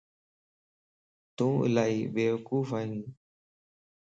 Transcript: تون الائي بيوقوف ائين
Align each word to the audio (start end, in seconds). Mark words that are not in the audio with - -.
تون 1.37 1.53
الائي 1.67 2.01
بيوقوف 2.15 2.67
ائين 2.79 3.05